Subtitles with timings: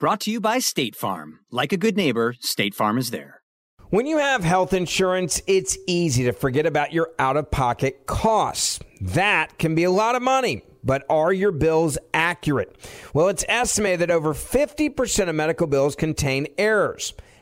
[0.00, 1.40] Brought to you by State Farm.
[1.50, 3.42] Like a good neighbor, State Farm is there.
[3.90, 8.78] When you have health insurance, it's easy to forget about your out of pocket costs.
[9.00, 12.76] That can be a lot of money, but are your bills accurate?
[13.12, 17.12] Well, it's estimated that over 50% of medical bills contain errors.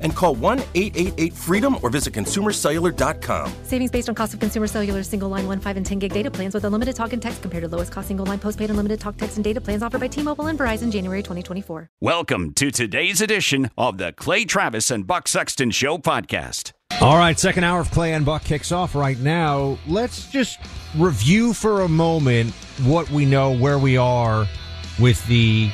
[0.00, 3.52] And call 1 888 freedom or visit consumercellular.com.
[3.64, 6.30] Savings based on cost of consumer cellular single line 1, 5, and 10 gig data
[6.30, 9.16] plans with unlimited talk and text compared to lowest cost single line postpaid unlimited talk,
[9.16, 11.90] text, and data plans offered by T Mobile and Verizon January 2024.
[12.00, 16.72] Welcome to today's edition of the Clay Travis and Buck Sexton Show podcast.
[17.00, 19.78] All right, second hour of Clay and Buck kicks off right now.
[19.86, 20.58] Let's just
[20.96, 22.52] review for a moment
[22.84, 24.46] what we know, where we are
[24.98, 25.70] with the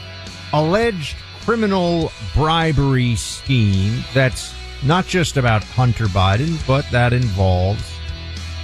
[0.53, 4.55] alleged criminal bribery scheme that's
[4.85, 7.83] not just about Hunter Biden, but that involves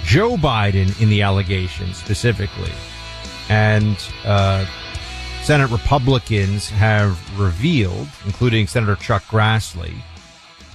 [0.03, 2.71] Joe Biden in the allegation specifically.
[3.49, 4.65] And uh,
[5.43, 9.95] Senate Republicans have revealed, including Senator Chuck Grassley,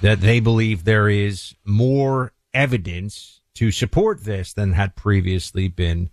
[0.01, 6.11] that they believe there is more evidence to support this than had previously been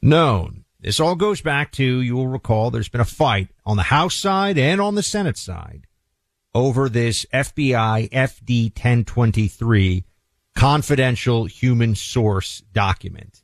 [0.00, 0.65] known.
[0.80, 4.14] This all goes back to, you will recall, there's been a fight on the House
[4.14, 5.86] side and on the Senate side
[6.54, 10.04] over this FBI FD 1023
[10.54, 13.42] confidential human source document.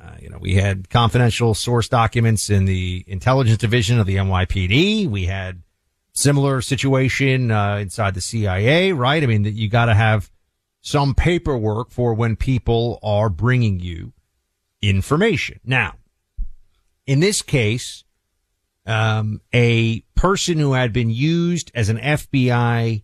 [0.00, 5.08] Uh, you know, we had confidential source documents in the intelligence division of the NYPD.
[5.08, 5.62] We had
[6.12, 9.22] similar situation uh, inside the CIA, right?
[9.22, 10.30] I mean, that you got to have
[10.80, 14.12] some paperwork for when people are bringing you
[14.80, 15.58] information.
[15.64, 15.94] Now,
[17.06, 18.04] in this case,
[18.86, 23.02] um, a person who had been used as an FBI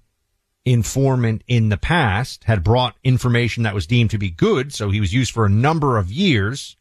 [0.65, 5.01] informant in the past had brought information that was deemed to be good, so he
[5.01, 6.77] was used for a number of years,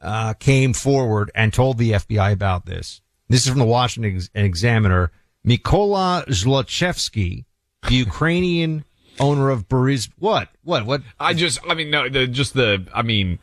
[0.00, 3.00] uh, came forward and told the FBI about this.
[3.28, 5.10] This is from the Washington Ex- Examiner.
[5.46, 7.44] Mykola Zlochevsky,
[7.88, 8.84] the Ukrainian
[9.18, 10.08] owner of Boris.
[10.18, 10.48] What?
[10.62, 10.86] What?
[10.86, 11.02] What?
[11.18, 13.38] I just, I mean, no, the, just the, I mean,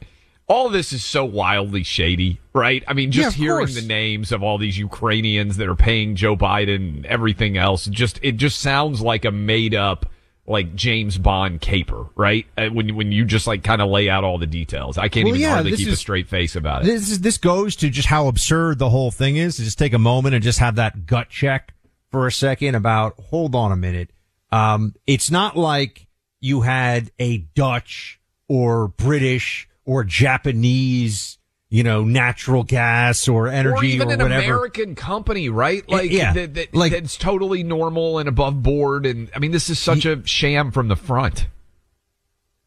[0.50, 2.84] all this is so wildly shady, right?
[2.88, 3.76] I mean, just yeah, hearing course.
[3.76, 8.20] the names of all these Ukrainians that are paying Joe Biden, and everything else, just
[8.24, 10.08] it just sounds like a made up
[10.48, 12.48] like James Bond caper, right?
[12.58, 15.26] Uh, when when you just like kind of lay out all the details, I can't
[15.26, 16.86] Well, even yeah, hardly keep is- a straight face about it.
[16.86, 19.58] This is, this goes to just how absurd the whole thing is.
[19.58, 21.76] To just take a moment and just have that gut check
[22.12, 23.14] for a second about.
[23.30, 24.10] Hold on a minute.
[24.52, 26.08] Um, it's not like
[26.42, 31.40] you had a Dutch or British or Japanese,
[31.72, 34.44] you know, natural gas or energy or even an whatever.
[34.44, 35.88] American company, right?
[35.90, 39.08] Like, yeah, that, that, like- that's totally normal and above board.
[39.08, 41.48] And I mean, this is such a sham from the front.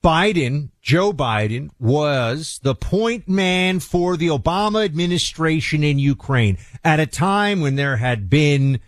[0.03, 7.07] Biden, Joe Biden, was the point man for the Obama administration in Ukraine at a
[7.07, 8.81] time when there had been,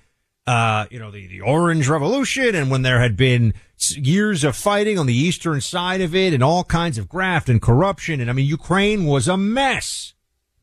[0.45, 3.55] uh, you know, the, the Orange Revolution and when there had been
[3.91, 7.61] years of fighting on the eastern side of it and all kinds of graft and
[7.61, 8.21] corruption.
[8.21, 10.15] And I mean, Ukraine was a mess.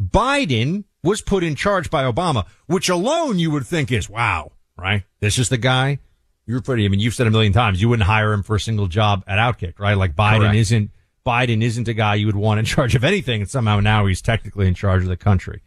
[0.02, 5.04] Biden was put in charge by Obama, which alone you would think is, wow, right?
[5.20, 6.00] This is the guy.
[6.46, 8.60] You're pretty, I mean, you've said a million times, you wouldn't hire him for a
[8.60, 9.96] single job at Outkick, right?
[9.96, 10.56] Like Biden Correct.
[10.56, 10.92] isn't,
[11.26, 13.42] Biden isn't a guy you would want in charge of anything.
[13.42, 15.62] And somehow now he's technically in charge of the country.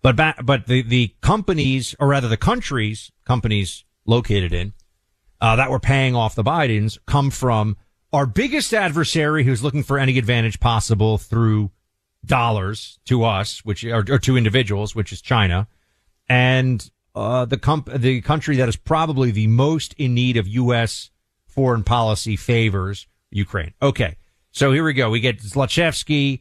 [0.00, 4.72] But but the, the companies, or rather the countries, companies located in,
[5.42, 7.76] uh, that were paying off the Bidens come from
[8.12, 11.72] our biggest adversary who's looking for any advantage possible through
[12.24, 15.66] dollars to us, which or, or to individuals, which is China,
[16.28, 21.10] and uh, the comp- the country that is probably the most in need of U.S.
[21.44, 23.74] foreign policy favors Ukraine.
[23.82, 24.16] Okay.
[24.52, 25.10] So here we go.
[25.10, 26.40] We get Zlochevsky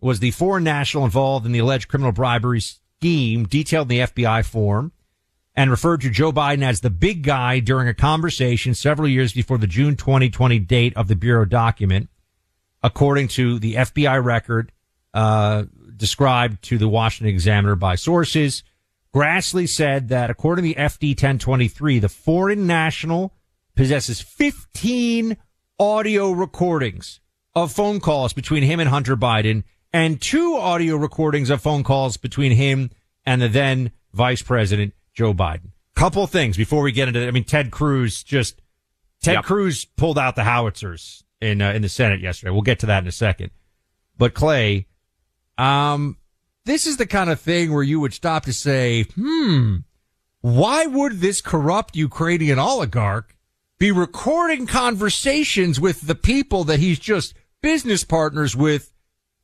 [0.00, 4.44] was the foreign national involved in the alleged criminal bribery scheme detailed in the FBI
[4.44, 4.92] form
[5.56, 9.58] and referred to Joe Biden as the big guy during a conversation several years before
[9.58, 12.08] the June 2020 date of the Bureau document,
[12.82, 14.72] according to the FBI record
[15.12, 15.64] uh,
[15.96, 18.64] described to the Washington Examiner by sources.
[19.14, 23.32] Grassley said that according to the FD 1023, the foreign national
[23.76, 25.36] possesses 15
[25.78, 27.20] audio recordings
[27.54, 29.62] of phone calls between him and Hunter Biden
[29.92, 32.90] and two audio recordings of phone calls between him
[33.24, 35.70] and the then vice president Joe Biden.
[35.94, 37.26] Couple things before we get into.
[37.26, 38.60] I mean, Ted Cruz just
[39.22, 39.44] Ted yep.
[39.44, 42.50] Cruz pulled out the howitzers in uh, in the Senate yesterday.
[42.50, 43.50] We'll get to that in a second.
[44.18, 44.86] But Clay,
[45.56, 46.18] um,
[46.64, 49.76] this is the kind of thing where you would stop to say, hmm,
[50.40, 53.36] why would this corrupt Ukrainian oligarch
[53.78, 58.92] be recording conversations with the people that he's just business partners with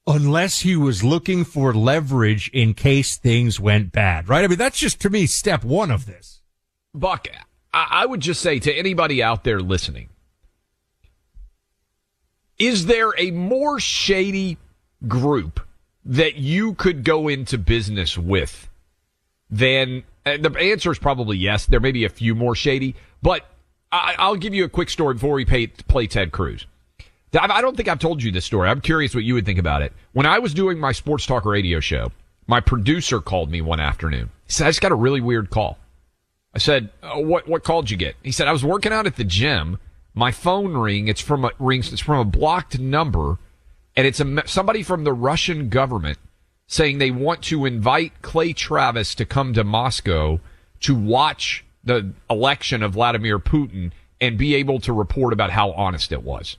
[0.06, 4.44] unless he was looking for leverage in case things went bad, right?
[4.44, 6.40] I mean, that's just to me step one of this.
[6.94, 7.28] Buck,
[7.72, 10.08] I would just say to anybody out there listening,
[12.58, 14.58] is there a more shady
[15.06, 15.60] group
[16.04, 18.68] that you could go into business with
[19.48, 21.66] than uh, the answer is probably yes.
[21.66, 23.46] There may be a few more shady, but
[23.92, 26.66] I, will give you a quick story before we pay, play Ted Cruz.
[27.38, 28.68] I don't think I've told you this story.
[28.68, 29.92] I'm curious what you would think about it.
[30.12, 32.10] When I was doing my sports talk radio show,
[32.46, 34.30] my producer called me one afternoon.
[34.46, 35.78] He said, I just got a really weird call.
[36.52, 38.16] I said, oh, what, what call did you get?
[38.24, 39.78] He said, I was working out at the gym.
[40.14, 41.06] My phone ring.
[41.06, 41.92] It's from a rings.
[41.92, 43.38] It's from a blocked number
[43.96, 46.18] and it's a, somebody from the Russian government
[46.66, 50.40] saying they want to invite Clay Travis to come to Moscow
[50.80, 53.90] to watch the election of Vladimir Putin
[54.20, 56.56] and be able to report about how honest it was.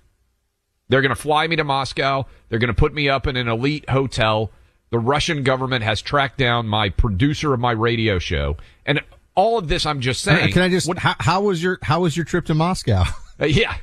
[0.92, 2.26] They're going to fly me to Moscow.
[2.50, 4.52] They're going to put me up in an elite hotel.
[4.90, 8.58] The Russian government has tracked down my producer of my radio show.
[8.86, 9.00] And
[9.34, 10.52] all of this, I'm just saying.
[10.52, 13.04] Can I just, what, how, how was your, how was your trip to Moscow?
[13.40, 13.76] Uh, yeah.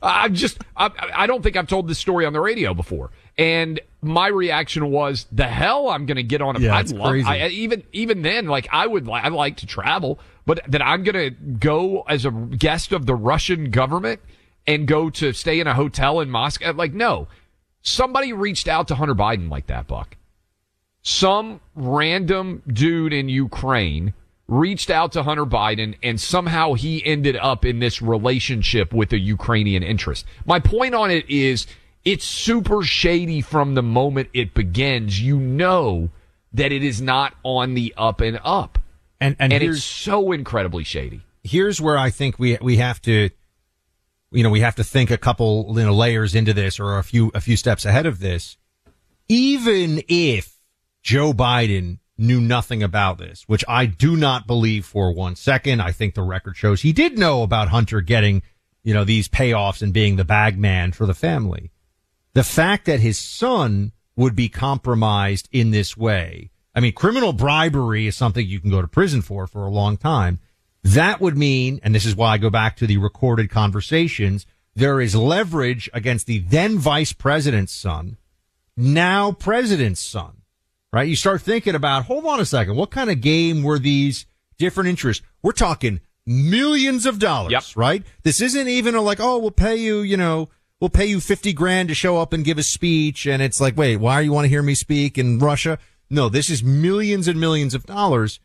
[0.00, 3.10] I'm just, I, I don't think I've told this story on the radio before.
[3.36, 7.10] And my reaction was, the hell I'm going to get on a, yeah, I'd love,
[7.10, 7.26] crazy.
[7.26, 11.16] I, even, even then, like I would, I like to travel, but that I'm going
[11.16, 14.20] to go as a guest of the Russian government
[14.66, 16.72] and go to stay in a hotel in Moscow.
[16.72, 17.28] Like, no,
[17.82, 20.16] somebody reached out to Hunter Biden like that, Buck.
[21.02, 24.14] Some random dude in Ukraine
[24.48, 29.18] reached out to Hunter Biden and somehow he ended up in this relationship with a
[29.18, 30.26] Ukrainian interest.
[30.44, 31.66] My point on it is
[32.04, 35.20] it's super shady from the moment it begins.
[35.20, 36.10] You know
[36.52, 38.78] that it is not on the up and up.
[39.20, 41.22] And, and, and it's so incredibly shady.
[41.42, 43.30] Here's where I think we, we have to,
[44.34, 47.04] you know, we have to think a couple you know, layers into this or a
[47.04, 48.56] few, a few steps ahead of this.
[49.28, 50.60] Even if
[51.02, 55.80] Joe Biden knew nothing about this, which I do not believe for one second.
[55.80, 58.42] I think the record shows he did know about Hunter getting,
[58.82, 61.70] you know, these payoffs and being the bag man for the family.
[62.34, 66.50] The fact that his son would be compromised in this way.
[66.74, 69.96] I mean, criminal bribery is something you can go to prison for for a long
[69.96, 70.40] time.
[70.84, 74.46] That would mean, and this is why I go back to the recorded conversations,
[74.76, 78.18] there is leverage against the then vice president's son,
[78.76, 80.42] now president's son
[80.94, 81.08] right?
[81.08, 84.26] You start thinking about, hold on a second, what kind of game were these
[84.58, 85.26] different interests?
[85.42, 87.64] We're talking millions of dollars, yep.
[87.74, 88.04] right?
[88.22, 90.50] This isn't even a like, oh, we'll pay you, you know,
[90.80, 93.26] we'll pay you 50 grand to show up and give a speech.
[93.26, 95.80] And it's like, wait, why do you want to hear me speak in Russia?
[96.08, 98.38] No, this is millions and millions of dollars.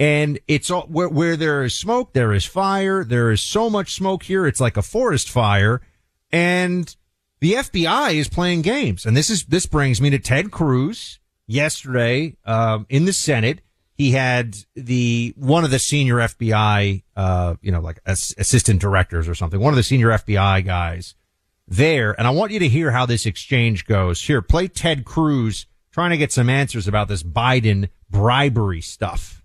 [0.00, 3.04] And it's all where, where there is smoke, there is fire.
[3.04, 4.46] There is so much smoke here.
[4.46, 5.80] It's like a forest fire.
[6.30, 6.94] And
[7.40, 9.04] the FBI is playing games.
[9.04, 13.60] And this is, this brings me to Ted Cruz yesterday um, in the Senate.
[13.94, 19.28] He had the one of the senior FBI, uh, you know, like as, assistant directors
[19.28, 21.16] or something, one of the senior FBI guys
[21.66, 22.12] there.
[22.12, 24.22] And I want you to hear how this exchange goes.
[24.22, 29.37] Here, play Ted Cruz trying to get some answers about this Biden bribery stuff.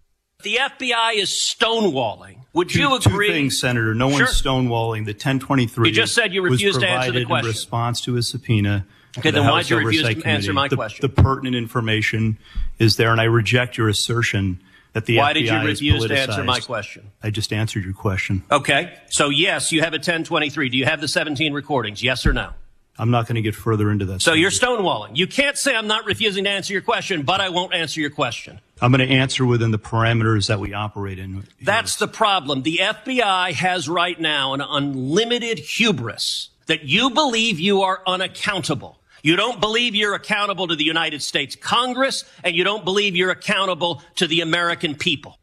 [0.43, 2.38] The FBI is stonewalling.
[2.53, 3.27] Would two, you agree?
[3.27, 3.95] Two things, Senator.
[3.95, 4.19] No sure.
[4.19, 5.05] one's stonewalling.
[5.05, 5.89] The 1023.
[5.89, 7.45] You just said you refused to answer the question.
[7.45, 8.85] in response to a subpoena
[9.17, 11.01] Okay, then why did you refuse to answer my the, question?
[11.01, 12.38] The pertinent information
[12.79, 14.59] is there, and I reject your assertion
[14.93, 15.23] that the FBI is stonewalling.
[15.23, 17.12] why FBI did you refuse to answer my question?
[17.21, 18.43] I just answered your question.
[18.51, 20.69] Okay, so yes, you have a 1023.
[20.69, 22.01] Do you have the 17 recordings?
[22.01, 22.53] Yes or no?
[22.97, 24.21] I'm not going to get further into that.
[24.21, 25.17] So you're stonewalling.
[25.17, 28.12] You can't say I'm not refusing to answer your question, but I won't answer your
[28.12, 28.62] question.
[28.81, 31.43] I'm going to answer within the parameters that we operate in.
[31.62, 32.62] That's the problem.
[32.62, 39.00] The FBI has right now an unlimited hubris that you believe you are unaccountable.
[39.23, 43.31] You don't believe you're accountable to the United States Congress, and you don't believe you're
[43.31, 45.39] accountable to the American people.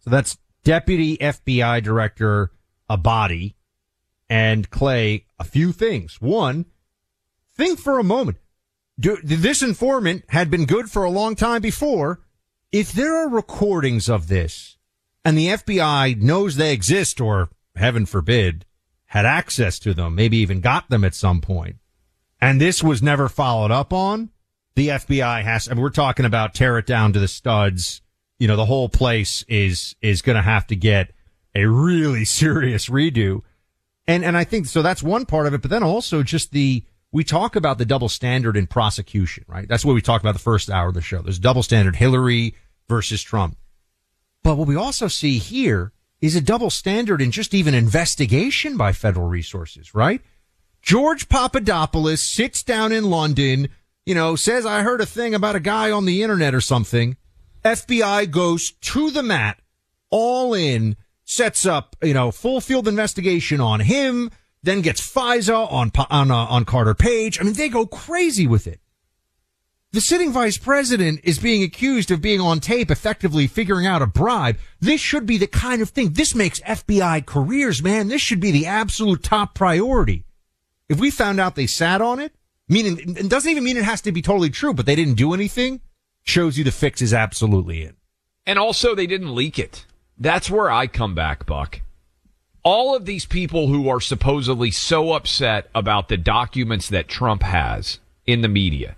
[0.00, 2.50] So that's Deputy FBI Director
[2.90, 3.54] Abbate
[4.30, 5.26] and Clay.
[5.38, 6.20] A few things.
[6.20, 6.64] One,
[7.56, 8.38] think for a moment.
[8.98, 12.20] Do, this informant had been good for a long time before.
[12.70, 14.76] If there are recordings of this
[15.24, 18.64] and the FBI knows they exist or heaven forbid
[19.06, 21.76] had access to them, maybe even got them at some point,
[22.40, 24.30] and this was never followed up on,
[24.74, 28.00] the FBI has, I mean, we're talking about tear it down to the studs.
[28.38, 31.12] You know, the whole place is, is going to have to get
[31.54, 33.42] a really serious redo.
[34.06, 36.84] And, and I think, so that's one part of it, but then also just the,
[37.12, 39.68] we talk about the double standard in prosecution, right?
[39.68, 41.20] That's what we talked about the first hour of the show.
[41.20, 42.54] There's double standard Hillary
[42.88, 43.56] versus Trump.
[44.42, 48.92] But what we also see here is a double standard in just even investigation by
[48.92, 50.22] federal resources, right?
[50.80, 53.68] George Papadopoulos sits down in London,
[54.06, 57.16] you know, says, I heard a thing about a guy on the internet or something.
[57.64, 59.60] FBI goes to the mat,
[60.10, 64.30] all in, sets up, you know, full field investigation on him,
[64.62, 67.40] then gets FISA on, on, uh, on Carter Page.
[67.40, 68.80] I mean, they go crazy with it.
[69.92, 74.06] The sitting vice president is being accused of being on tape, effectively figuring out a
[74.06, 74.56] bribe.
[74.80, 76.14] This should be the kind of thing.
[76.14, 78.08] This makes FBI careers, man.
[78.08, 80.24] This should be the absolute top priority.
[80.88, 82.32] If we found out they sat on it,
[82.68, 85.34] meaning, it doesn't even mean it has to be totally true, but they didn't do
[85.34, 85.82] anything,
[86.22, 87.94] shows you the fix is absolutely in.
[88.46, 89.84] And also they didn't leak it.
[90.16, 91.82] That's where I come back, Buck.
[92.64, 97.98] All of these people who are supposedly so upset about the documents that Trump has
[98.26, 98.96] in the media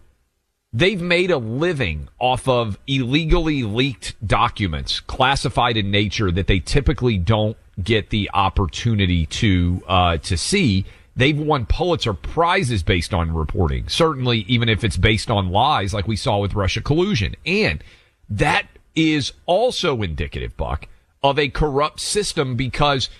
[0.76, 7.16] They've made a living off of illegally leaked documents, classified in nature, that they typically
[7.16, 10.84] don't get the opportunity to uh, to see.
[11.14, 13.88] They've won Pulitzer prizes based on reporting.
[13.88, 17.84] Certainly, even if it's based on lies, like we saw with Russia collusion, and
[18.28, 18.66] that
[18.96, 20.88] is also indicative, Buck,
[21.22, 22.56] of a corrupt system.
[22.56, 23.10] Because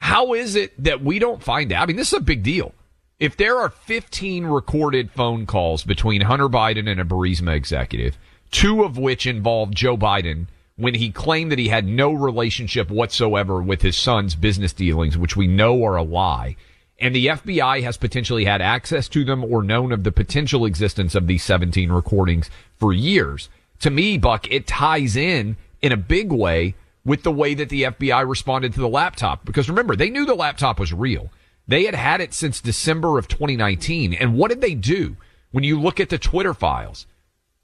[0.00, 1.82] how is it that we don't find out?
[1.82, 2.72] I mean, this is a big deal
[3.18, 8.16] if there are 15 recorded phone calls between Hunter Biden and a Burisma executive,
[8.50, 13.60] two of which involved Joe Biden when he claimed that he had no relationship whatsoever
[13.60, 16.54] with his son's business dealings, which we know are a lie,
[17.00, 21.16] and the FBI has potentially had access to them or known of the potential existence
[21.16, 23.48] of these 17 recordings for years.
[23.80, 27.84] To me, Buck, it ties in in a big way with the way that the
[27.84, 29.44] FBI responded to the laptop.
[29.44, 31.30] Because remember, they knew the laptop was real.
[31.66, 34.14] They had had it since December of 2019.
[34.14, 35.16] And what did they do?
[35.50, 37.06] When you look at the Twitter files,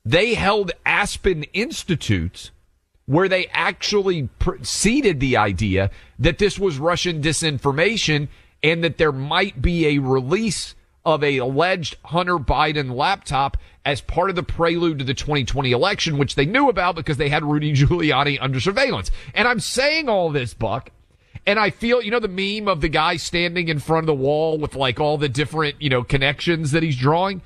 [0.04, 2.50] they held Aspen Institutes
[3.06, 8.28] where they actually preceded the idea that this was Russian disinformation
[8.62, 10.74] and that there might be a release
[11.04, 16.18] of a alleged Hunter Biden laptop as part of the prelude to the 2020 election,
[16.18, 19.10] which they knew about because they had Rudy Giuliani under surveillance.
[19.34, 20.90] And I'm saying all this, Buck,
[21.46, 24.14] and I feel, you know, the meme of the guy standing in front of the
[24.14, 27.42] wall with like all the different, you know, connections that he's drawing.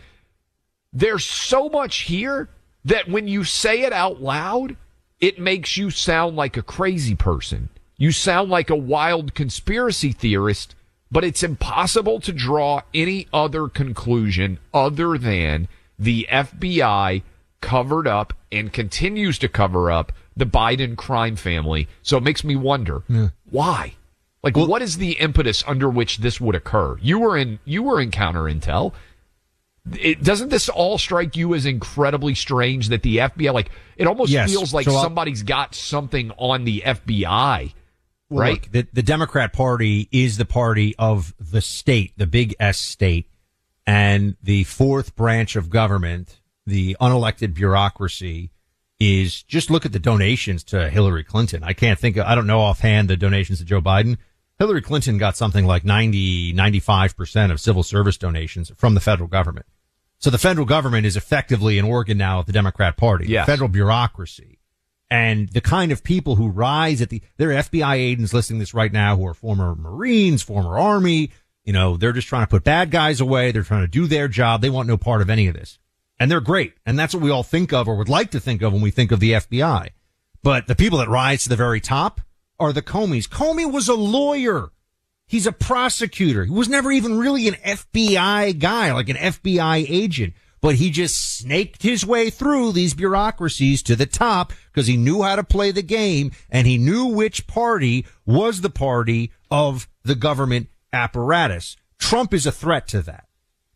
[0.93, 2.49] There's so much here
[2.85, 4.77] that when you say it out loud,
[5.21, 7.71] it makes you sound like a crazy person.
[7.97, 10.77] You sound like a wild conspiracy theorist,
[11.11, 15.67] but it's impossible to draw any other conclusion other than
[15.99, 17.23] the FBI
[17.61, 21.89] covered up and continues to cover up the Biden crime family.
[22.03, 23.29] So it makes me wonder yeah.
[23.51, 23.95] why.
[24.43, 26.97] Like, well, what is the impetus under which this would occur?
[27.01, 28.93] You were in you were in counter intel.
[29.99, 34.31] It, doesn't this all strike you as incredibly strange that the FBI, like, it almost
[34.31, 34.51] yes.
[34.51, 37.73] feels like so somebody's got something on the FBI,
[38.29, 38.63] well, right?
[38.63, 43.31] Look, the, the Democrat Party is the party of the state, the big S state,
[43.89, 48.51] and the fourth branch of government, the unelected bureaucracy,
[49.01, 51.65] is just look at the donations to Hillary Clinton.
[51.65, 54.19] I can't think of, I don't know offhand the donations to Joe Biden.
[54.59, 59.65] Hillary Clinton got something like 90, 95% of civil service donations from the federal government.
[60.19, 63.47] So the federal government is effectively an organ now of the Democrat Party, yes.
[63.47, 64.59] the federal bureaucracy.
[65.11, 68.75] And the kind of people who rise at the, there are FBI agents listening this
[68.75, 71.31] right now who are former Marines, former Army.
[71.69, 73.53] You know, they're just trying to put bad guys away.
[73.53, 74.63] They're trying to do their job.
[74.63, 75.79] They want no part of any of this
[76.19, 76.75] and they're great.
[76.85, 78.91] And that's what we all think of or would like to think of when we
[78.91, 79.91] think of the FBI.
[80.43, 82.21] But the people that rise to the very top
[82.59, 83.29] are the Comeys.
[83.29, 84.71] Comey was a lawyer.
[85.27, 86.45] He's a prosecutor.
[86.45, 90.33] He was never even really an FBI guy, like an FBI agent,
[90.63, 95.23] but he just snaked his way through these bureaucracies to the top because he knew
[95.23, 100.15] how to play the game and he knew which party was the party of the
[100.15, 101.77] government apparatus.
[101.99, 103.27] Trump is a threat to that.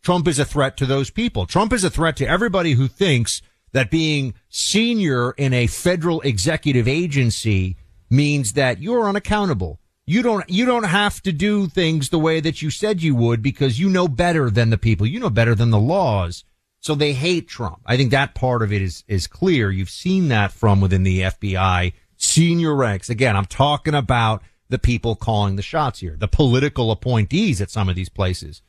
[0.03, 1.47] Trump is a threat to those people.
[1.47, 3.41] Trump is a threat to everybody who thinks
[3.73, 7.77] that being senior in a federal executive agency
[8.11, 9.79] means that you're unaccountable.
[10.05, 13.43] You don't, you don't have to do things the way that you said you would
[13.43, 15.07] because you know better than the people.
[15.07, 16.45] You know better than the laws.
[16.81, 17.81] So they hate Trump.
[17.87, 19.71] I think that part of it is, is clear.
[19.71, 23.09] You've seen that from within the FBI senior ranks.
[23.09, 24.43] Again, I'm talking about
[24.73, 28.63] the people calling the shots here, the political appointees at some of these places.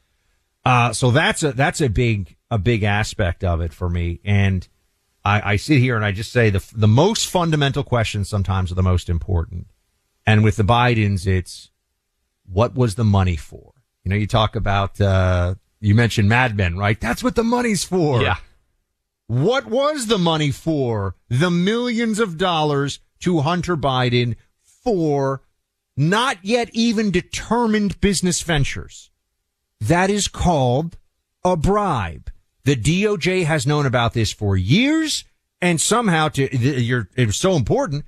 [0.63, 4.19] Uh, so that's a, that's a big, a big aspect of it for me.
[4.23, 4.67] And
[5.25, 8.75] I, I sit here and I just say the, the most fundamental questions sometimes are
[8.75, 9.67] the most important.
[10.25, 11.71] And with the Bidens, it's
[12.45, 13.73] what was the money for?
[14.03, 16.99] You know, you talk about, uh, you mentioned Mad Men, right?
[16.99, 18.21] That's what the money's for.
[18.21, 18.37] Yeah.
[19.27, 21.15] What was the money for?
[21.29, 24.35] The millions of dollars to Hunter Biden
[24.83, 25.42] for
[25.95, 29.11] not yet even determined business ventures.
[29.79, 30.97] That is called
[31.43, 32.31] a bribe.
[32.63, 35.25] The DOJ has known about this for years
[35.61, 38.05] and somehow to, you're, it was so important.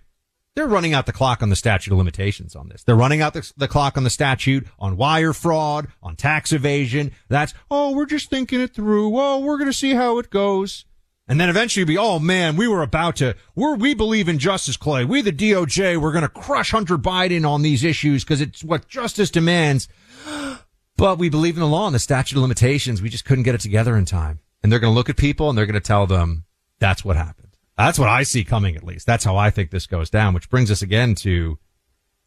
[0.55, 2.83] They're running out the clock on the statute of limitations on this.
[2.83, 7.11] They're running out the, the clock on the statute on wire fraud, on tax evasion.
[7.27, 9.11] That's, oh, we're just thinking it through.
[9.17, 10.85] Oh, we're going to see how it goes.
[11.27, 14.37] And then eventually you'd be, oh man, we were about to, we're, we believe in
[14.37, 15.05] justice, Clay.
[15.05, 18.87] We, the DOJ, we're going to crush Hunter Biden on these issues because it's what
[18.87, 19.87] justice demands.
[20.97, 23.01] But we believe in the law and the statute of limitations.
[23.01, 24.39] We just couldn't get it together in time.
[24.63, 26.45] And they're going to look at people and they're going to tell them
[26.79, 27.49] that's what happened.
[27.77, 29.05] That's what I see coming, at least.
[29.05, 31.59] That's how I think this goes down, which brings us again to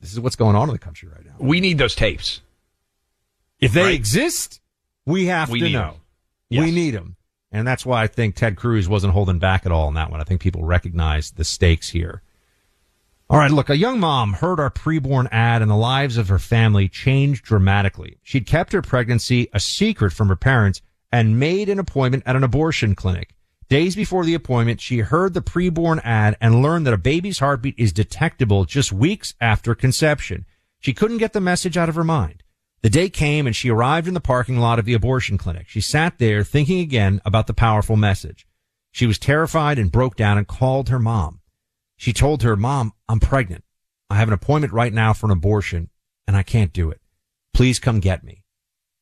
[0.02, 1.36] this is what's going on in the country right now.
[1.38, 2.42] We need those tapes.
[3.58, 3.94] If they Right.
[3.94, 4.60] exist,
[5.06, 5.94] we have We to know.
[6.50, 6.64] Yes.
[6.66, 7.16] We need them.
[7.50, 10.20] And that's why I think Ted Cruz wasn't holding back at all on that one.
[10.20, 12.22] I think people recognize the stakes here.
[13.30, 16.38] All right, look, a young mom heard our preborn ad and the lives of her
[16.38, 18.18] family changed dramatically.
[18.22, 20.80] She'd kept her pregnancy a secret from her parents
[21.12, 23.34] and made an appointment at an abortion clinic.
[23.68, 27.74] Days before the appointment, she heard the preborn ad and learned that a baby's heartbeat
[27.76, 30.46] is detectable just weeks after conception.
[30.80, 32.42] She couldn't get the message out of her mind.
[32.82, 35.68] The day came and she arrived in the parking lot of the abortion clinic.
[35.68, 38.46] She sat there thinking again about the powerful message.
[38.92, 41.40] She was terrified and broke down and called her mom.
[41.96, 43.64] She told her, Mom, I'm pregnant.
[44.08, 45.90] I have an appointment right now for an abortion
[46.26, 47.00] and I can't do it.
[47.52, 48.44] Please come get me.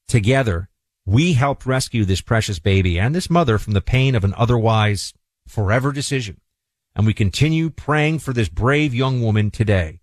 [0.09, 0.71] Together,
[1.05, 5.13] we helped rescue this precious baby and this mother from the pain of an otherwise
[5.47, 6.41] forever decision.
[6.95, 10.01] And we continue praying for this brave young woman today.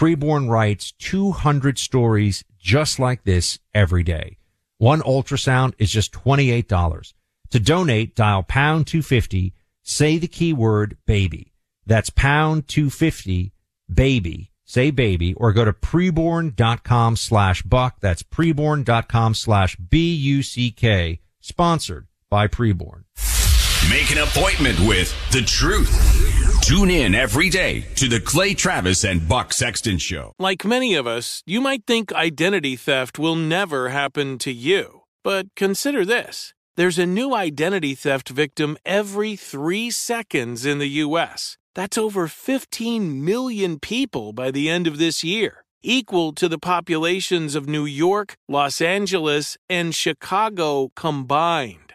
[0.00, 4.38] Preborn writes 200 stories just like this every day.
[4.78, 7.12] One ultrasound is just $28.
[7.50, 11.52] To donate, dial pound 250, say the keyword baby.
[11.84, 13.52] That's pound 250
[13.92, 14.50] baby.
[14.64, 18.00] Say baby or go to preborn.com slash buck.
[18.00, 21.20] That's preborn.com slash B-U-C-K.
[21.42, 23.04] Sponsored by Preborn.
[23.90, 26.29] Make an appointment with the truth.
[26.62, 30.34] Tune in every day to the Clay Travis and Buck Sexton Show.
[30.38, 35.02] Like many of us, you might think identity theft will never happen to you.
[35.24, 41.58] But consider this there's a new identity theft victim every three seconds in the U.S.
[41.74, 47.54] That's over 15 million people by the end of this year, equal to the populations
[47.54, 51.94] of New York, Los Angeles, and Chicago combined.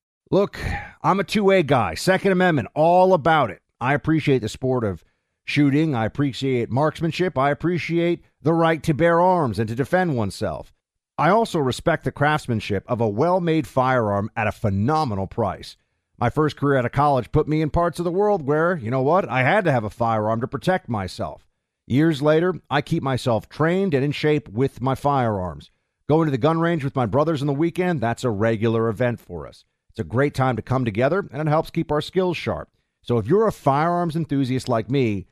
[0.33, 0.57] Look,
[1.03, 1.93] I'm a two way guy.
[1.93, 3.61] Second Amendment, all about it.
[3.81, 5.03] I appreciate the sport of
[5.43, 5.93] shooting.
[5.93, 7.37] I appreciate marksmanship.
[7.37, 10.71] I appreciate the right to bear arms and to defend oneself.
[11.17, 15.75] I also respect the craftsmanship of a well made firearm at a phenomenal price.
[16.17, 18.89] My first career out of college put me in parts of the world where, you
[18.89, 21.45] know what, I had to have a firearm to protect myself.
[21.87, 25.71] Years later, I keep myself trained and in shape with my firearms.
[26.07, 29.19] Going to the gun range with my brothers on the weekend, that's a regular event
[29.19, 29.65] for us.
[29.91, 32.69] It's a great time to come together and it helps keep our skills sharp.
[33.01, 35.27] So if you're a firearms enthusiast like me,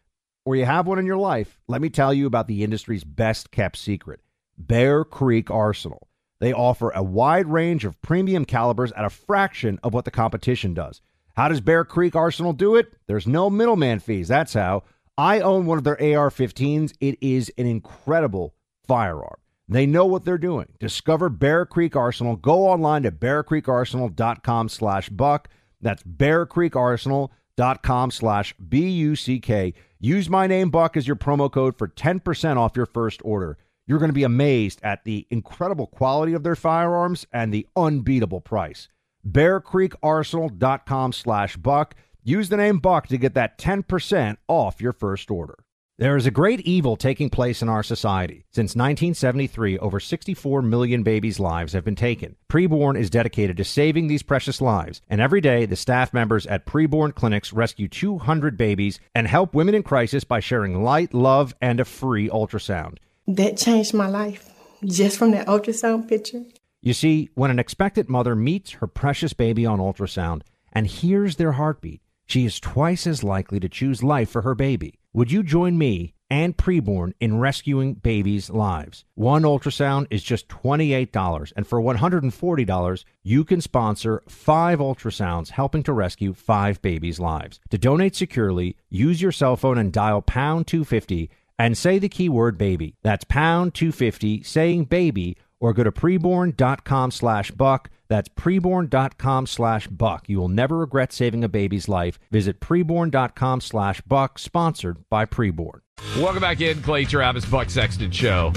[0.45, 3.52] or you have one in your life, let me tell you about the industry's best
[3.52, 4.19] kept secret
[4.58, 6.10] Bear Creek Arsenal.
[6.41, 10.74] They offer a wide range of premium calibers at a fraction of what the competition
[10.74, 11.02] does.
[11.38, 12.93] How does Bear Creek Arsenal do it?
[13.08, 14.28] There's no middleman fees.
[14.28, 14.84] That's how.
[15.17, 16.93] I own one of their AR 15s.
[17.00, 18.56] It is an incredible
[18.88, 19.39] firearm.
[19.70, 20.66] They know what they're doing.
[20.80, 22.36] Discover Bear Creek Arsenal.
[22.36, 25.48] Go online to bearcreekarsenal.com slash buck.
[25.80, 29.74] That's bearcreekarsenal.com slash B-U-C-K.
[30.00, 33.60] Use my name, Buck, as your promo code for 10% off your first order.
[33.86, 38.42] You're going to be amazed at the incredible quality of their firearms and the unbeatable
[38.42, 38.88] price.
[39.28, 41.96] BearCreekArsenal.com slash Buck.
[42.24, 45.60] Use the name Buck to get that 10% off your first order.
[46.00, 48.46] There is a great evil taking place in our society.
[48.52, 52.38] Since 1973, over 64 million babies' lives have been taken.
[52.48, 56.66] Preborn is dedicated to saving these precious lives, and every day the staff members at
[56.66, 61.82] Preborn clinics rescue 200 babies and help women in crisis by sharing light, love, and
[61.82, 63.00] a free ultrasound.
[63.28, 64.50] That changed my life
[64.86, 66.46] just from that ultrasound picture.
[66.82, 71.52] You see, when an expectant mother meets her precious baby on ultrasound and hears their
[71.52, 74.99] heartbeat, she is twice as likely to choose life for her baby.
[75.12, 79.06] Would you join me and preborn in rescuing babies' lives?
[79.15, 85.93] One ultrasound is just $28, and for $140, you can sponsor five ultrasounds helping to
[85.93, 87.60] rescue five babies' lives.
[87.72, 92.60] To donate securely, use your cell phone and dial pound 250 and say the keyword
[92.60, 92.95] baby.
[93.02, 97.89] That's pound 250 saying baby or go to preborn.com slash buck.
[98.08, 100.28] That's preborn.com slash buck.
[100.28, 102.17] You will never regret saving a baby's life.
[102.32, 105.82] Visit preborn.com slash buck, sponsored by Preborn.
[106.17, 108.54] Welcome back in, Clay Travis, Buck Sexton Show.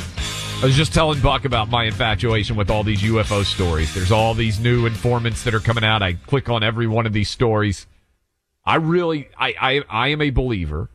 [0.62, 3.92] I was just telling Buck about my infatuation with all these UFO stories.
[3.92, 6.02] There's all these new informants that are coming out.
[6.02, 7.86] I click on every one of these stories.
[8.64, 10.88] I really, I, I, I am a believer.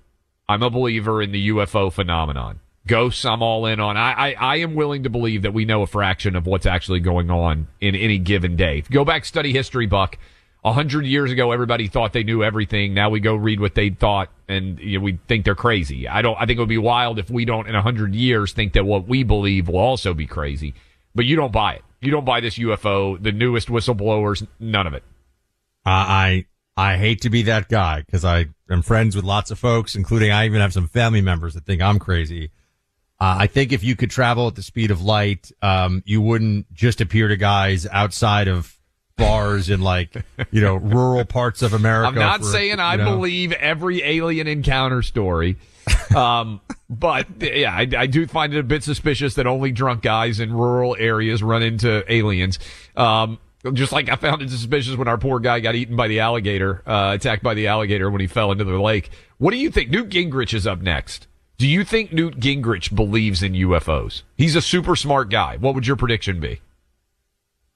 [0.48, 3.97] I'm a believer in the UFO phenomenon ghosts I'm all in on.
[3.97, 7.00] I, I, I, am willing to believe that we know a fraction of what's actually
[7.00, 8.82] going on in any given day.
[8.89, 10.17] Go back, study history, Buck.
[10.63, 12.93] A hundred years ago, everybody thought they knew everything.
[12.93, 16.08] Now we go read what they thought, and you know, we think they're crazy.
[16.08, 16.36] I don't.
[16.36, 18.86] I think it would be wild if we don't, in a hundred years, think that
[18.86, 20.73] what we believe will also be crazy.
[21.15, 21.84] But you don't buy it.
[22.02, 23.21] You don't buy this UFO.
[23.21, 25.04] The newest whistleblowers, none of it.
[25.86, 26.45] Uh, I
[26.76, 30.32] I hate to be that guy because I am friends with lots of folks, including
[30.32, 32.52] I even have some family members that think I'm crazy.
[33.20, 36.72] Uh, I think if you could travel at the speed of light, um, you wouldn't
[36.74, 38.78] just appear to guys outside of
[39.18, 42.08] bars in like, you know, rural parts of America.
[42.08, 43.16] I'm not for, saying I know.
[43.16, 45.58] believe every alien encounter story.
[46.16, 50.40] um, but yeah, I, I, do find it a bit suspicious that only drunk guys
[50.40, 52.60] in rural areas run into aliens.
[52.96, 53.40] Um,
[53.74, 56.84] just like I found it suspicious when our poor guy got eaten by the alligator,
[56.86, 59.10] uh, attacked by the alligator when he fell into the lake.
[59.40, 59.90] What do you think?
[59.90, 61.28] Newt Gingrich is up next.
[61.58, 64.22] Do you think Newt Gingrich believes in UFOs?
[64.36, 65.58] He's a super smart guy.
[65.58, 66.62] What would your prediction be?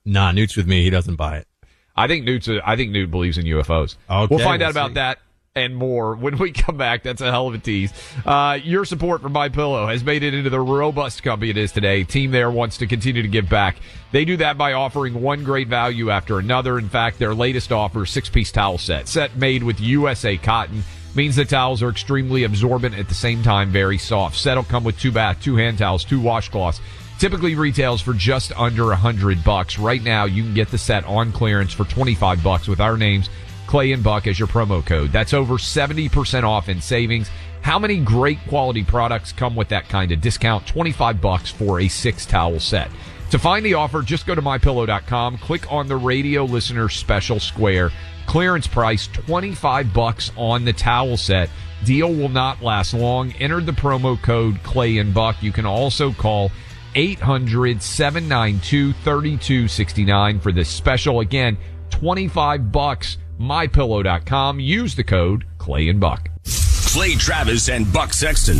[0.05, 0.83] Nah, Newt's with me.
[0.83, 1.47] He doesn't buy it.
[1.95, 2.47] I think Newt's.
[2.47, 3.95] A, I think Newt believes in UFOs.
[4.07, 4.93] Okay, we'll find we'll out about see.
[4.95, 5.17] that
[5.55, 7.01] and more when we come back.
[7.01, 7.91] That's a hell of a tease.
[8.23, 11.71] Uh, your support for My Pillow has made it into the robust company it is
[11.71, 12.03] today.
[12.03, 13.77] Team there wants to continue to give back.
[14.11, 16.77] They do that by offering one great value after another.
[16.77, 20.83] In fact, their latest offer, six piece towel set, set made with USA cotton
[21.15, 24.37] means the towels are extremely absorbent at the same time very soft.
[24.37, 26.79] Set will come with two bath, two hand towels, two washcloths.
[27.19, 29.77] Typically retails for just under a hundred bucks.
[29.77, 33.29] Right now, you can get the set on clearance for 25 bucks with our names,
[33.67, 35.11] Clay and Buck as your promo code.
[35.11, 37.29] That's over 70% off in savings.
[37.61, 40.65] How many great quality products come with that kind of discount?
[40.65, 42.89] 25 bucks for a six towel set.
[43.29, 47.91] To find the offer, just go to mypillow.com, click on the radio listener special square
[48.31, 51.49] Clearance price 25 bucks on the towel set.
[51.83, 53.33] Deal will not last long.
[53.33, 55.43] Enter the promo code Clay and Buck.
[55.43, 56.49] You can also call
[56.95, 61.19] 800 792 3269 for this special.
[61.19, 61.57] Again,
[61.89, 63.17] 25 bucks.
[63.37, 64.61] MyPillow.com.
[64.61, 66.29] Use the code Clay and Buck.
[66.45, 68.59] Clay Travis and Buck Sexton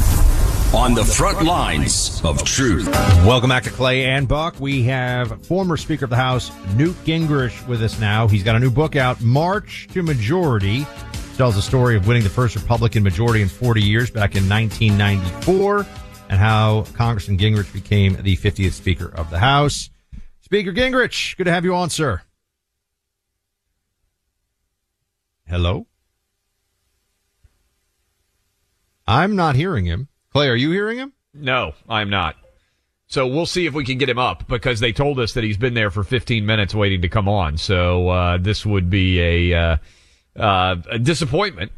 [0.74, 2.88] on the front lines of truth.
[3.26, 4.58] Welcome back to Clay and Buck.
[4.58, 8.26] We have former Speaker of the House Newt Gingrich with us now.
[8.26, 10.86] He's got a new book out, March to Majority.
[11.36, 15.86] Tells the story of winning the first Republican majority in 40 years back in 1994
[16.30, 19.90] and how Congressman Gingrich became the 50th Speaker of the House.
[20.40, 22.22] Speaker Gingrich, good to have you on, sir.
[25.46, 25.86] Hello?
[29.06, 30.08] I'm not hearing him.
[30.34, 31.14] Clay, are you hearing him?
[31.34, 32.36] No, I'm not.
[33.08, 35.58] So we'll see if we can get him up because they told us that he's
[35.58, 37.58] been there for 15 minutes waiting to come on.
[37.58, 39.78] So uh, this would be a, uh,
[40.38, 41.74] uh, a disappointment.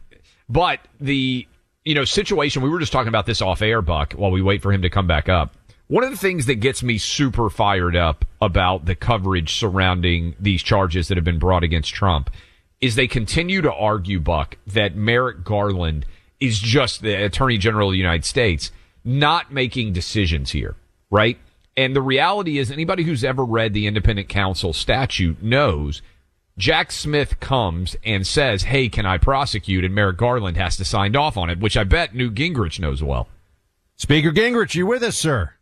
[0.48, 1.48] But the
[1.84, 4.62] you know situation we were just talking about this off air, Buck, while we wait
[4.62, 5.56] for him to come back up.
[5.88, 10.64] One of the things that gets me super fired up about the coverage surrounding these
[10.64, 12.30] charges that have been brought against Trump
[12.82, 16.06] is they continue to argue, Buck, that Merrick Garland
[16.44, 18.72] is just the Attorney General of the United States
[19.04, 20.76] not making decisions here,
[21.10, 21.38] right?
[21.76, 26.02] And the reality is anybody who's ever read the independent counsel statute knows
[26.58, 29.84] Jack Smith comes and says, Hey, can I prosecute?
[29.84, 33.02] And Merrick Garland has to sign off on it, which I bet Newt Gingrich knows
[33.02, 33.28] well.
[33.96, 35.54] Speaker Gingrich, you with us, sir?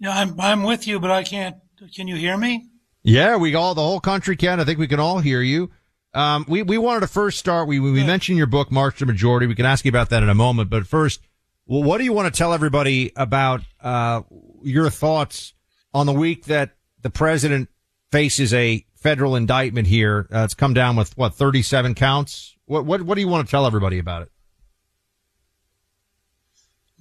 [0.00, 1.56] Yeah, I'm, I'm with you, but I can't.
[1.94, 2.66] Can you hear me?
[3.02, 4.60] Yeah, we all, the whole country can.
[4.60, 5.70] I think we can all hear you.
[6.14, 9.46] Um, we, we wanted to first start, we, we mentioned your book, March to Majority.
[9.46, 11.20] We can ask you about that in a moment, but first,
[11.66, 14.22] well, what do you want to tell everybody about, uh,
[14.62, 15.52] your thoughts
[15.92, 17.68] on the week that the president
[18.10, 20.26] faces a federal indictment here.
[20.32, 22.56] Uh, it's come down with what 37 counts.
[22.66, 24.32] What what what do you want to tell everybody about it?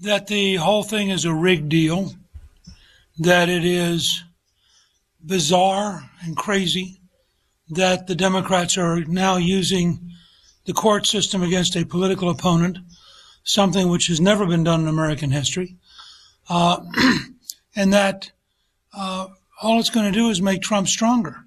[0.01, 2.13] That the whole thing is a rigged deal.
[3.19, 4.23] That it is
[5.23, 6.96] bizarre and crazy.
[7.69, 10.11] That the Democrats are now using
[10.65, 12.77] the court system against a political opponent,
[13.43, 15.75] something which has never been done in American history,
[16.49, 16.81] uh,
[17.75, 18.31] and that
[18.93, 19.27] uh,
[19.61, 21.43] all it's going to do is make Trump stronger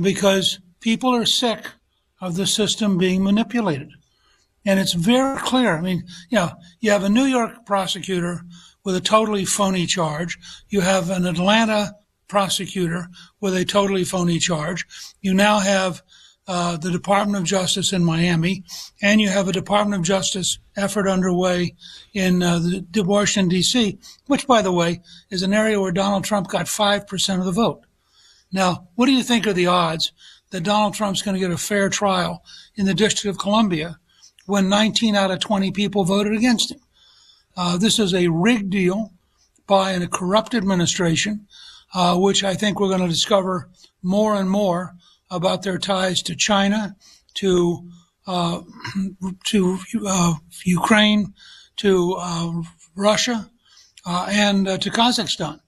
[0.00, 1.66] because people are sick
[2.20, 3.90] of the system being manipulated.
[4.64, 5.76] And it's very clear.
[5.76, 8.42] I mean, you know, you have a New York prosecutor
[8.84, 10.38] with a totally phony charge.
[10.68, 11.94] You have an Atlanta
[12.28, 13.08] prosecutor
[13.40, 14.86] with a totally phony charge.
[15.20, 16.02] You now have
[16.48, 18.62] uh, the Department of Justice in Miami,
[19.02, 21.74] and you have a Department of Justice effort underway
[22.14, 26.48] in uh, the, Washington D.C., which, by the way, is an area where Donald Trump
[26.48, 27.84] got five percent of the vote.
[28.52, 30.12] Now, what do you think are the odds
[30.50, 32.44] that Donald Trump's going to get a fair trial
[32.76, 33.98] in the District of Columbia
[34.46, 36.80] when 19 out of 20 people voted against him?
[37.56, 39.12] Uh, this is a rigged deal
[39.66, 41.46] by a corrupt administration,
[41.94, 43.70] uh, which I think we're going to discover
[44.02, 44.94] more and more
[45.30, 46.96] about their ties to China,
[47.34, 47.88] to
[48.26, 48.62] uh,
[49.44, 51.34] to uh, Ukraine,
[51.76, 52.52] to uh,
[52.94, 53.50] Russia,
[54.04, 55.60] uh, and to Kazakhstan.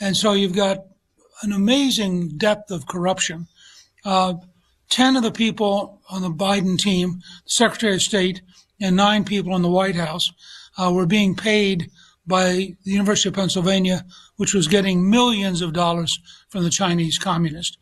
[0.00, 0.84] And so you've got
[1.42, 3.46] an amazing depth of corruption.
[4.04, 4.34] Uh,
[4.90, 8.40] 10 of the people on the Biden team, the Secretary of State,
[8.80, 10.32] and nine people in the White House
[10.78, 11.90] uh, were being paid
[12.28, 14.04] by the University of Pennsylvania,
[14.36, 17.78] which was getting millions of dollars from the Chinese communist.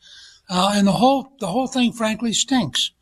[0.49, 2.93] Uh, and the whole, the whole thing, frankly, stinks.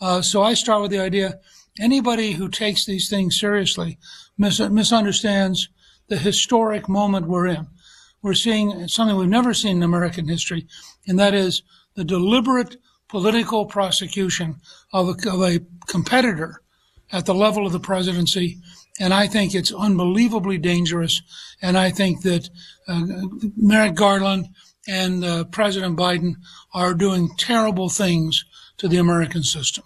[0.00, 1.40] Uh, so I start with the idea
[1.80, 3.98] anybody who takes these things seriously
[4.36, 5.68] mis- misunderstands
[6.08, 7.66] the historic moment we're in
[8.22, 10.66] we're seeing something we've never seen in American history,
[11.06, 11.62] and that is
[11.94, 12.76] the deliberate
[13.08, 14.56] political prosecution
[14.92, 16.62] of a, of a competitor
[17.10, 18.58] at the level of the presidency.
[19.00, 21.22] And I think it's unbelievably dangerous.
[21.60, 22.48] And I think that
[22.86, 23.06] uh,
[23.56, 24.48] Merrick Garland
[24.86, 26.34] and uh, President Biden
[26.74, 28.44] are doing terrible things
[28.78, 29.84] to the American system.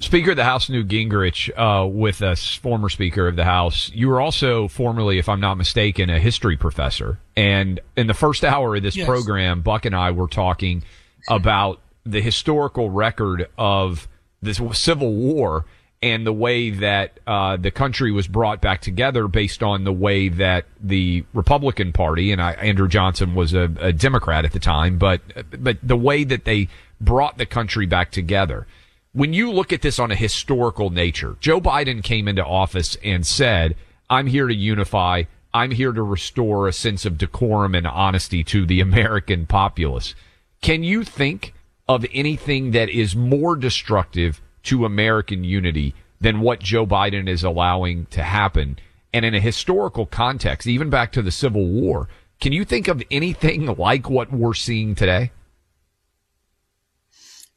[0.00, 3.90] Speaker of the House Newt Gingrich, uh, with us, former Speaker of the House.
[3.92, 7.18] You were also formerly, if I'm not mistaken, a history professor.
[7.36, 9.06] And in the first hour of this yes.
[9.06, 10.84] program, Buck and I were talking
[11.28, 14.06] about the historical record of
[14.40, 15.64] this Civil War
[16.00, 20.28] and the way that uh, the country was brought back together based on the way
[20.28, 24.98] that the Republican Party and I, Andrew Johnson was a, a Democrat at the time,
[24.98, 25.20] but
[25.62, 26.68] but the way that they
[27.00, 28.66] brought the country back together
[29.12, 33.26] when you look at this on a historical nature, Joe Biden came into office and
[33.26, 33.74] said,
[34.08, 35.24] I'm here to unify.
[35.52, 40.14] I'm here to restore a sense of decorum and honesty to the American populace.
[40.60, 41.54] Can you think
[41.88, 48.06] of anything that is more destructive to American unity than what Joe Biden is allowing
[48.06, 48.78] to happen?
[49.12, 52.08] And in a historical context, even back to the Civil War,
[52.40, 55.32] can you think of anything like what we're seeing today?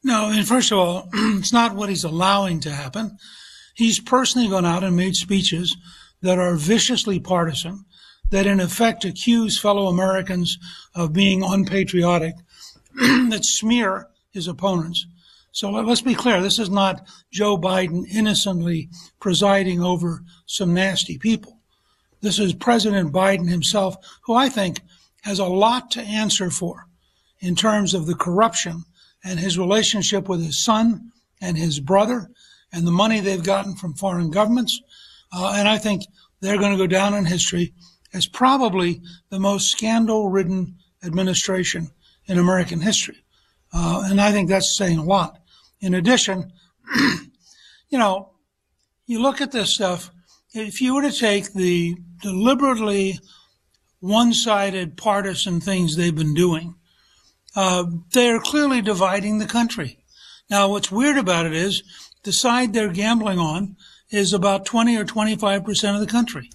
[0.04, 3.18] No, and first of all, it's not what he's allowing to happen.
[3.74, 5.76] He's personally gone out and made speeches
[6.20, 7.84] that are viciously partisan,
[8.30, 10.58] that in effect accuse fellow Americans
[10.94, 12.34] of being unpatriotic,
[12.94, 15.06] that smear his opponents.
[15.52, 16.40] So let's be clear.
[16.40, 18.88] This is not Joe Biden innocently
[19.20, 21.58] presiding over some nasty people.
[22.22, 24.80] This is President Biden himself, who I think
[25.22, 26.86] has a lot to answer for
[27.40, 28.84] in terms of the corruption
[29.22, 32.30] and his relationship with his son and his brother
[32.72, 34.80] and the money they've gotten from foreign governments.
[35.32, 36.02] Uh, and I think
[36.40, 37.74] they're going to go down in history
[38.14, 41.90] as probably the most scandal ridden administration
[42.26, 43.22] in American history.
[43.72, 45.38] Uh, and I think that's saying a lot.
[45.82, 46.52] In addition,
[47.90, 48.30] you know,
[49.06, 50.10] you look at this stuff,
[50.54, 53.18] if you were to take the deliberately
[54.00, 56.76] one sided partisan things they've been doing,
[57.54, 59.98] uh, they're clearly dividing the country.
[60.48, 61.82] Now, what's weird about it is
[62.22, 63.76] the side they're gambling on
[64.10, 66.50] is about 20 or 25% of the country.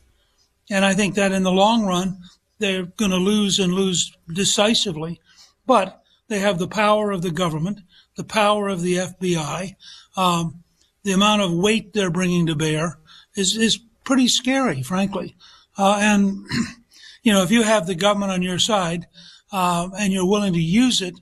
[0.70, 2.22] And I think that in the long run,
[2.60, 5.20] they're going to lose and lose decisively.
[5.66, 7.80] But they have the power of the government,
[8.18, 9.76] the power of the FBI.
[10.18, 10.64] Um,
[11.04, 13.00] the amount of weight they're bringing to bear
[13.36, 15.36] is, is pretty scary, frankly.
[15.78, 16.46] Uh, and,
[17.24, 19.08] you know, if you have the government on your side,
[19.52, 21.20] uh, and you're willing to use it,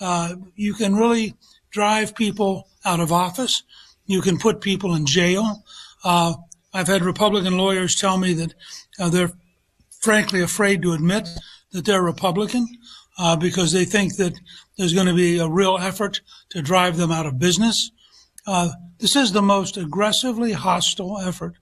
[0.00, 1.34] uh, you can really
[1.70, 3.62] drive people out of office.
[4.06, 5.64] You can put people in jail.
[6.04, 6.34] Uh,
[6.72, 8.54] I've had Republican lawyers tell me that
[8.98, 9.32] uh, they're
[10.00, 11.28] frankly afraid to admit
[11.72, 12.66] that they're Republican
[13.18, 14.34] uh, because they think that
[14.76, 17.90] there's going to be a real effort to drive them out of business.
[18.46, 21.54] Uh, this is the most aggressively hostile effort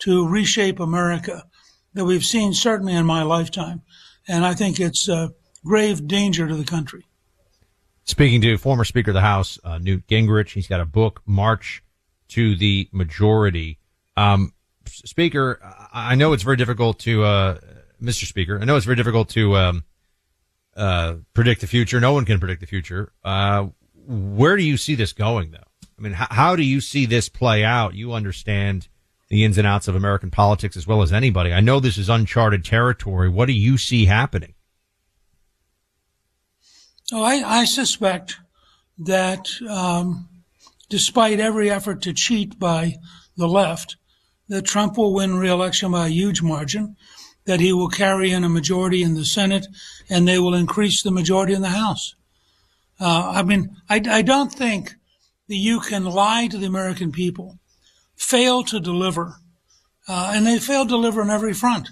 [0.00, 1.44] to reshape America
[1.94, 3.82] that we've seen certainly in my lifetime.
[4.28, 5.32] And I think it's a
[5.64, 7.04] grave danger to the country.
[8.04, 11.82] Speaking to former Speaker of the House, uh, Newt Gingrich, he's got a book, March
[12.28, 13.78] to the Majority.
[14.16, 14.52] Um,
[14.86, 15.58] Speaker,
[15.92, 17.58] I know it's very difficult to, uh,
[18.00, 18.24] Mr.
[18.24, 19.84] Speaker, I know it's very difficult to, um,
[20.76, 22.00] uh, predict the future.
[22.00, 23.12] No one can predict the future.
[23.24, 23.68] Uh,
[24.06, 25.58] where do you see this going though?
[25.98, 27.94] I mean, how, how do you see this play out?
[27.94, 28.88] You understand
[29.28, 31.52] the ins and outs of American politics as well as anybody.
[31.52, 33.28] I know this is uncharted territory.
[33.28, 34.54] What do you see happening?
[37.12, 38.36] Oh, I, I suspect
[38.98, 40.28] that um,
[40.88, 42.96] despite every effort to cheat by
[43.36, 43.96] the left,
[44.48, 46.96] that Trump will win re-election by a huge margin,
[47.46, 49.66] that he will carry in a majority in the Senate,
[50.10, 52.14] and they will increase the majority in the House.
[53.00, 54.94] Uh, I mean, I, I don't think
[55.48, 57.58] that you can lie to the American people,
[58.16, 59.36] fail to deliver,
[60.08, 61.88] uh, and they fail to deliver on every front.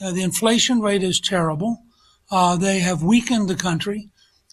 [0.00, 1.82] Uh, the inflation rate is terrible.
[2.30, 4.08] Uh, they have weakened the country.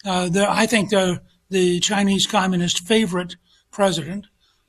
[0.05, 3.35] Uh, I think they're the Chinese Communist favorite
[3.71, 4.27] president.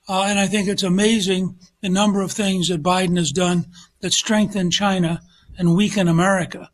[0.08, 3.66] Uh, and I think it's amazing the number of things that Biden has done
[4.00, 5.20] that strengthen China
[5.58, 6.70] and weaken America.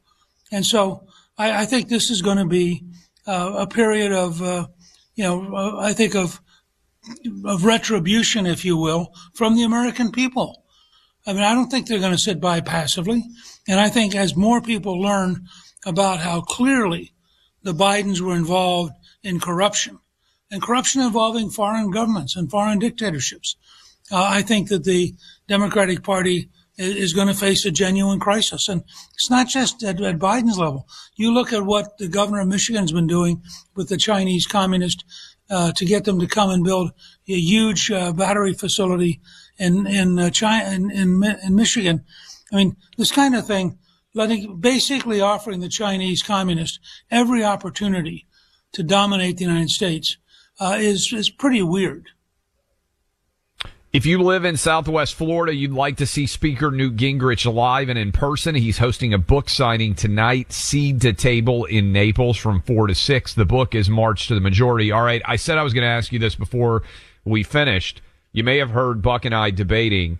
[0.52, 2.84] And so I, I think this is going to be
[3.26, 4.68] uh, a period of, uh,
[5.14, 6.40] you know, uh, I think of,
[7.44, 10.62] of retribution, if you will, from the American people.
[11.26, 13.24] I mean, I don't think they're going to sit by passively.
[13.66, 15.46] And I think as more people learn
[15.86, 17.14] about how clearly
[17.62, 18.92] the Bidens were involved
[19.22, 19.98] in corruption
[20.50, 23.56] and corruption involving foreign governments and foreign dictatorships.
[24.12, 25.14] Uh, I think that the
[25.48, 28.68] Democratic Party is, going to face a genuine crisis.
[28.68, 28.82] And
[29.14, 30.88] it's not just at, at, Biden's level.
[31.16, 33.42] You look at what the governor of Michigan's been doing
[33.74, 35.04] with the Chinese communist
[35.50, 36.90] uh, to get them to come and build
[37.28, 39.20] a huge uh, battery facility
[39.58, 42.04] in in uh, China in, in, in Michigan.
[42.52, 43.78] I mean, this kind of thing
[44.14, 46.78] letting, basically offering the Chinese communists
[47.10, 48.26] every opportunity
[48.72, 50.16] to dominate the United States
[50.60, 52.08] uh, is is pretty weird.
[53.94, 57.96] If you live in Southwest Florida, you'd like to see Speaker Newt Gingrich live and
[57.96, 58.56] in person.
[58.56, 63.34] He's hosting a book signing tonight, Seed to Table in Naples from 4 to 6.
[63.34, 64.90] The book is March to the Majority.
[64.90, 65.22] All right.
[65.24, 66.82] I said I was going to ask you this before
[67.24, 68.02] we finished.
[68.32, 70.18] You may have heard Buck and I debating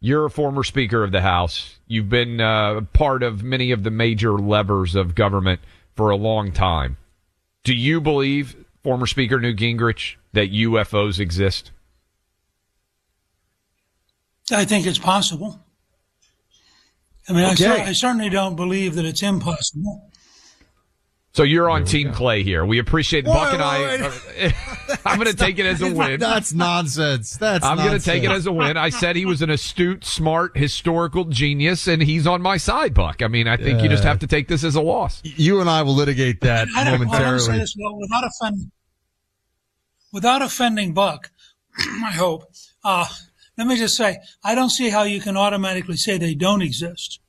[0.00, 1.78] you're a former Speaker of the House.
[1.86, 5.60] You've been uh, part of many of the major levers of government
[5.94, 6.98] for a long time.
[7.62, 11.70] Do you believe, former Speaker Newt Gingrich, that UFOs exist?
[14.50, 15.60] I think it's possible.
[17.28, 17.82] I mean, okay.
[17.82, 20.10] I, I, certainly don't believe that it's impossible.
[21.32, 22.14] So you're on Team go.
[22.14, 22.64] Clay here.
[22.64, 24.12] We appreciate Buck and I.
[25.04, 26.20] I'm going to take it as a win.
[26.20, 27.36] That's nonsense.
[27.38, 28.76] That's I'm going to take it as a win.
[28.76, 33.20] I said he was an astute, smart, historical genius, and he's on my side, Buck.
[33.20, 35.22] I mean, I think you just have to take this as a loss.
[35.24, 37.58] You and I will litigate that I momentarily.
[37.58, 38.70] This, well, without, offend,
[40.12, 41.32] without offending Buck,
[41.78, 42.44] I hope.
[42.84, 43.06] Uh,
[43.56, 47.20] let me just say, I don't see how you can automatically say they don't exist.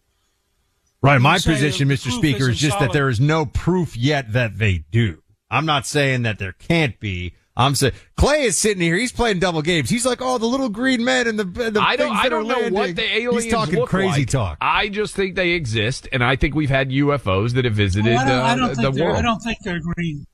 [1.01, 1.21] Right.
[1.21, 2.09] My position, Mr.
[2.11, 2.89] Speaker, is just solid.
[2.89, 5.21] that there is no proof yet that they do.
[5.51, 7.35] I'm not saying that there can't be.
[7.57, 8.97] I'm saying Clay is sitting here.
[8.97, 9.89] He's playing double games.
[9.89, 12.55] He's like, "Oh, the little green men and the the I don't, I don't know
[12.55, 12.73] landing.
[12.73, 14.29] what the aliens He's talking look crazy like.
[14.29, 14.57] talk.
[14.59, 18.19] I just think they exist, and I think we've had UFOs that have visited well,
[18.19, 19.15] I don't, uh, I don't the world.
[19.15, 20.25] I don't think they're green.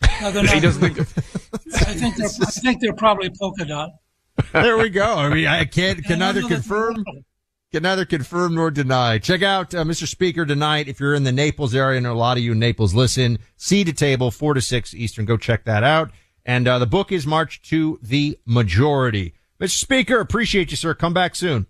[0.20, 0.98] No, they're He doesn't think.
[0.98, 2.26] I think they're.
[2.26, 3.90] I think they're probably polka dot.
[4.52, 5.14] There we go.
[5.14, 7.04] I mean, I can't can neither confirm
[7.70, 9.18] can neither confirm nor deny.
[9.18, 10.06] Check out uh, Mr.
[10.06, 12.94] Speaker tonight if you're in the Naples area, and a lot of you in Naples
[12.94, 13.38] listen.
[13.56, 15.24] Seed to table, four to six Eastern.
[15.24, 16.10] Go check that out.
[16.44, 19.34] And uh, the book is March to the Majority.
[19.60, 19.78] Mr.
[19.78, 20.94] Speaker, appreciate you, sir.
[20.94, 21.66] Come back soon.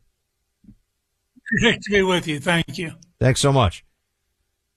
[1.60, 2.38] Great to be with you.
[2.38, 2.92] Thank you.
[3.18, 3.84] Thanks so much.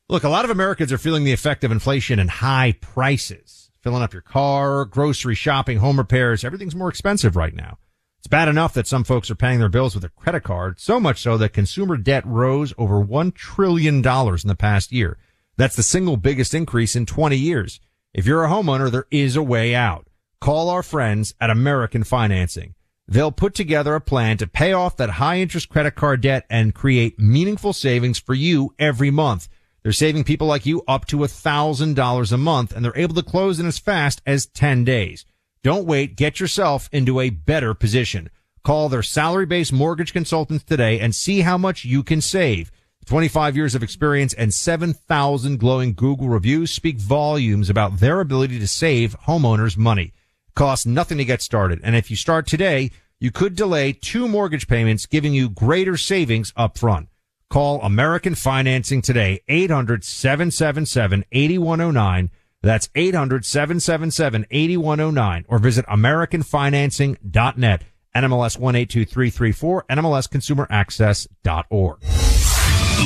[0.10, 3.61] Look, a lot of Americans are feeling the effect of inflation and high prices.
[3.82, 7.80] Filling up your car, grocery shopping, home repairs, everything's more expensive right now.
[8.20, 11.00] It's bad enough that some folks are paying their bills with a credit card, so
[11.00, 15.18] much so that consumer debt rose over $1 trillion in the past year.
[15.58, 17.80] That's the single biggest increase in 20 years.
[18.14, 20.08] If you're a homeowner, there is a way out.
[20.40, 22.76] Call our friends at American Financing.
[23.08, 26.76] They'll put together a plan to pay off that high interest credit card debt and
[26.76, 29.48] create meaningful savings for you every month.
[29.84, 33.60] They're saving people like you up to $1,000 a month and they're able to close
[33.60, 35.26] in as fast as 10 days.
[35.64, 36.16] Don't wait.
[36.16, 38.30] Get yourself into a better position.
[38.64, 42.72] Call their salary based mortgage consultants today and see how much you can save.
[43.06, 48.68] 25 years of experience and 7,000 glowing Google reviews speak volumes about their ability to
[48.68, 50.14] save homeowners money.
[50.56, 51.80] Costs nothing to get started.
[51.84, 56.54] And if you start today, you could delay two mortgage payments, giving you greater savings
[56.56, 57.08] up front.
[57.52, 62.32] Call American Financing today, 800 777 8109.
[62.62, 67.84] That's 800 777 8109 or visit AmericanFinancing.net.
[68.16, 72.00] NMLS 182334, NMLSConsumerAccess.org.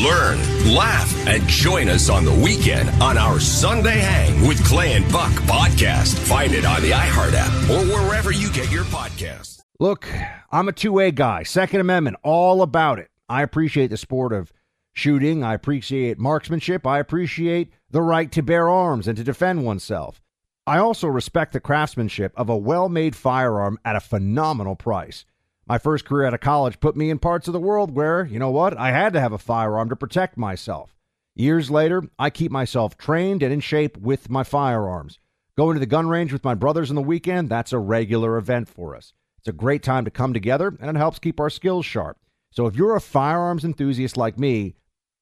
[0.04, 0.38] Learn,
[0.76, 5.32] laugh, and join us on the weekend on our Sunday Hang with Clay and Buck
[5.44, 6.20] podcast.
[6.28, 9.64] Find it on the iHeart app or wherever you get your podcasts.
[9.80, 10.08] Look,
[10.52, 11.42] I'm a two way guy.
[11.42, 13.10] Second Amendment, all about it.
[13.28, 14.52] I appreciate the sport of
[14.94, 15.44] shooting.
[15.44, 16.86] I appreciate marksmanship.
[16.86, 20.22] I appreciate the right to bear arms and to defend oneself.
[20.68, 25.26] I also respect the craftsmanship of a well made firearm at a phenomenal price.
[25.68, 28.40] My first career out of college put me in parts of the world where, you
[28.40, 30.96] know what, I had to have a firearm to protect myself.
[31.36, 35.20] Years later, I keep myself trained and in shape with my firearms.
[35.58, 38.68] Going to the gun range with my brothers on the weekend, that's a regular event
[38.70, 39.14] for us.
[39.40, 42.18] It's a great time to come together and it helps keep our skills sharp.
[42.56, 44.76] So if you're a firearms enthusiast like me,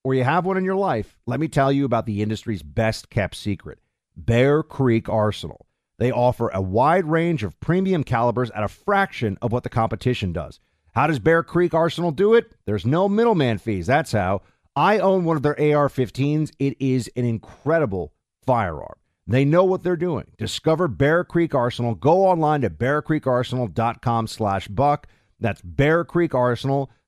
[0.03, 3.09] or you have one in your life, let me tell you about the industry's best
[3.09, 3.79] kept secret
[4.15, 5.65] Bear Creek Arsenal.
[5.97, 10.31] They offer a wide range of premium calibers at a fraction of what the competition
[10.31, 10.59] does.
[10.93, 12.53] How does Bear Creek Arsenal do it?
[12.65, 13.87] There's no middleman fees.
[13.87, 14.43] That's how.
[14.75, 16.51] I own one of their AR 15s.
[16.59, 18.13] It is an incredible
[18.45, 18.97] firearm.
[19.25, 20.25] They know what they're doing.
[20.37, 21.95] Discover Bear Creek Arsenal.
[21.95, 25.07] Go online to bearcreekarsenal.com slash buck.
[25.39, 25.61] That's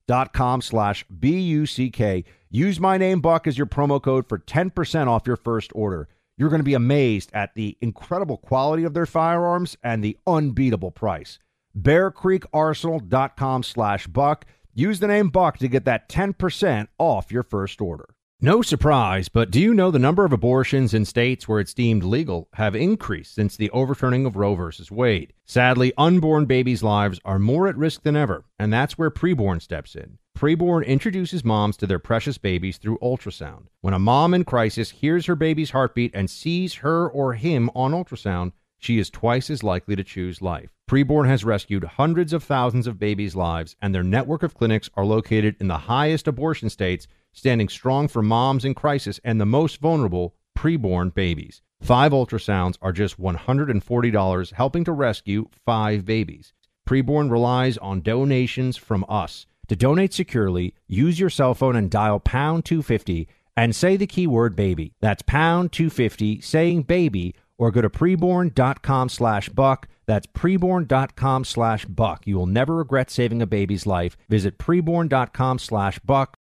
[0.07, 2.23] bearcreekarsenal.com slash B-U-C-K.
[2.49, 6.07] Use my name, Buck, as your promo code for 10% off your first order.
[6.37, 10.91] You're going to be amazed at the incredible quality of their firearms and the unbeatable
[10.91, 11.39] price.
[11.79, 14.45] BearCreekArsenal.com slash Buck.
[14.73, 18.14] Use the name Buck to get that 10% off your first order.
[18.41, 22.03] No surprise, but do you know the number of abortions in states where it's deemed
[22.03, 24.71] legal have increased since the overturning of Roe v.
[24.91, 25.31] Wade?
[25.45, 29.95] Sadly, unborn babies' lives are more at risk than ever, and that's where preborn steps
[29.95, 30.17] in.
[30.37, 33.67] Preborn introduces moms to their precious babies through ultrasound.
[33.79, 37.93] When a mom in crisis hears her baby's heartbeat and sees her or him on
[37.93, 40.71] ultrasound, she is twice as likely to choose life.
[40.89, 45.05] Preborn has rescued hundreds of thousands of babies' lives, and their network of clinics are
[45.05, 49.79] located in the highest abortion states, standing strong for moms in crisis and the most
[49.79, 51.61] vulnerable preborn babies.
[51.81, 56.53] Five ultrasounds are just $140, helping to rescue five babies.
[56.89, 59.45] Preborn relies on donations from us.
[59.67, 63.27] To donate securely, use your cell phone and dial pound 250
[63.57, 64.93] and say the keyword baby.
[65.01, 69.87] That's pound 250 saying baby or go to preborn.com slash buck.
[70.05, 72.27] That's preborn.com slash buck.
[72.27, 74.17] You will never regret saving a baby's life.
[74.29, 76.37] Visit preborn.com slash buck,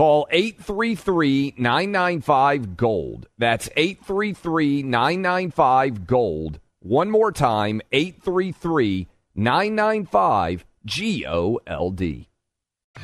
[0.00, 3.28] Call 833 995 Gold.
[3.36, 6.58] That's 833 995 Gold.
[6.78, 12.30] One more time 833 995 G O L D.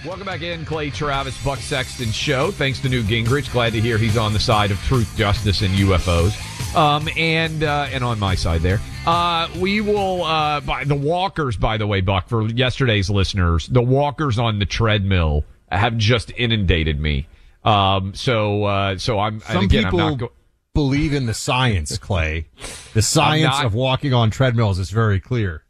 [0.07, 2.51] Welcome back in, Clay Travis, Buck Sexton Show.
[2.51, 3.53] Thanks to Newt Gingrich.
[3.53, 6.34] Glad to hear he's on the side of truth, justice, and UFOs.
[6.74, 8.80] Um, and uh, and on my side there.
[9.07, 13.82] Uh, we will uh, by the walkers, by the way, Buck, for yesterday's listeners, the
[13.82, 17.27] walkers on the treadmill have just inundated me.
[17.64, 20.33] Um, so uh, so I'm Some again, people I'm not go-
[20.75, 22.47] believe in the science, Clay.
[22.95, 25.62] The science not- of walking on treadmills is very clear.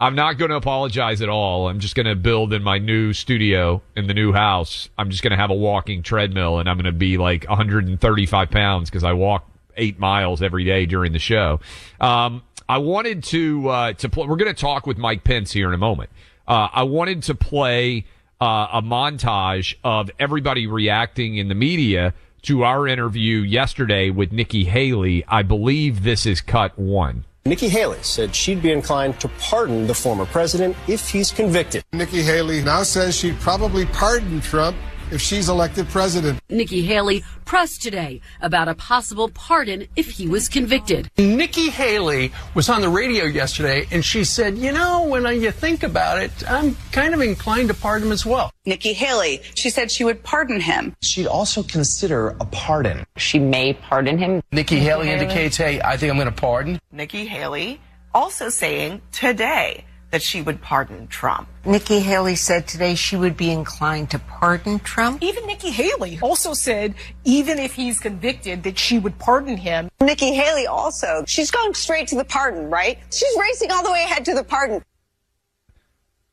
[0.00, 1.68] I'm not going to apologize at all.
[1.68, 4.88] I'm just going to build in my new studio in the new house.
[4.98, 8.50] I'm just going to have a walking treadmill and I'm going to be like 135
[8.50, 11.60] pounds because I walk eight miles every day during the show.
[12.00, 15.68] Um, I wanted to, uh, to play, we're going to talk with Mike Pence here
[15.68, 16.10] in a moment.
[16.46, 18.04] Uh, I wanted to play,
[18.44, 24.64] uh, a montage of everybody reacting in the media to our interview yesterday with Nikki
[24.64, 25.24] Haley.
[25.26, 27.24] I believe this is cut one.
[27.46, 31.84] Nikki Haley said she'd be inclined to pardon the former president if he's convicted.
[31.94, 34.76] Nikki Haley now says she'd probably pardon Trump
[35.14, 36.40] if she's elected president.
[36.50, 41.08] Nikki Haley pressed today about a possible pardon if he was convicted.
[41.16, 45.84] Nikki Haley was on the radio yesterday and she said, you know, when you think
[45.84, 48.50] about it, I'm kind of inclined to pardon him as well.
[48.66, 50.96] Nikki Haley, she said she would pardon him.
[51.02, 53.06] She'd also consider a pardon.
[53.16, 54.42] She may pardon him.
[54.50, 56.80] Nikki Haley indicates, hey, I think I'm going to pardon.
[56.90, 57.80] Nikki Haley
[58.12, 59.84] also saying today
[60.14, 61.48] that she would pardon Trump.
[61.64, 65.20] Nikki Haley said today she would be inclined to pardon Trump.
[65.24, 66.94] Even Nikki Haley also said,
[67.24, 69.90] even if he's convicted, that she would pardon him.
[70.00, 72.96] Nikki Haley also, she's going straight to the pardon, right?
[73.12, 74.84] She's racing all the way ahead to the pardon.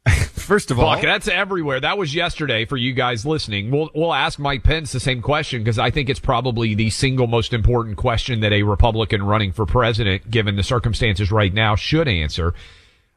[0.05, 1.79] First of all, Buck, that's everywhere.
[1.79, 3.71] That was yesterday for you guys listening.
[3.71, 7.25] We'll we'll ask Mike Pence the same question because I think it's probably the single
[7.25, 12.07] most important question that a Republican running for president, given the circumstances right now, should
[12.07, 12.53] answer.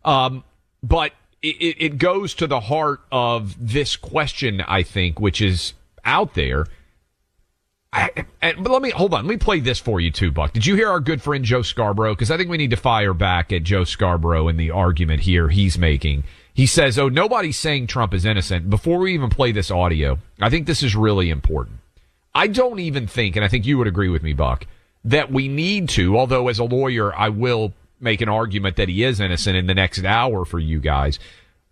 [0.05, 0.45] Um,
[0.89, 1.13] but
[1.43, 5.75] it, it goes to the heart of this question, I think, which is
[6.05, 6.67] out there.
[7.93, 8.11] I,
[8.41, 9.25] but let me hold on.
[9.25, 10.53] Let me play this for you too, Buck.
[10.53, 12.15] Did you hear our good friend Joe Scarborough?
[12.15, 15.49] Because I think we need to fire back at Joe Scarborough in the argument here
[15.49, 16.25] he's making.
[16.53, 20.51] He says, "Oh, nobody's saying Trump is innocent." Before we even play this audio, I
[20.51, 21.79] think this is really important.
[22.35, 24.67] I don't even think, and I think you would agree with me, Buck,
[25.05, 26.19] that we need to.
[26.19, 27.75] Although, as a lawyer, I will
[28.05, 31.19] make an argument that he is innocent in the next hour for you guys.